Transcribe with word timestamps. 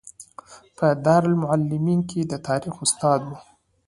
په 0.77 0.87
دارالمعلمین 1.05 1.99
کې 2.09 2.21
د 2.31 2.33
تاریخ 2.47 2.75
استاد 2.85 3.21
و. 3.27 3.31